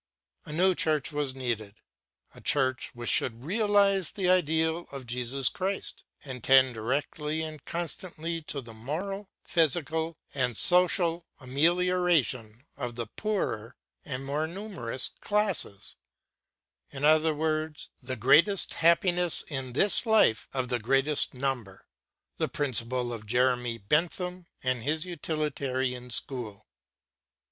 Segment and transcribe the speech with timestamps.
[0.45, 1.75] A new church was needed;
[2.33, 8.41] a church which should realize the ideal of Jesus Christ, and tend directly and constantly
[8.47, 15.97] to the moral, physical, and social amelioration of the poorer and more numerous classes,
[16.89, 21.85] in other words, the greatest happiness in this life of the greatest number,
[22.37, 26.65] the principle of Jeremy Bentham and his Utilitarian school.